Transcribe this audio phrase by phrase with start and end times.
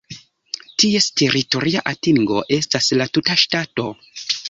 [0.83, 3.91] Ties teritoria atingo estas la tuta ŝtato.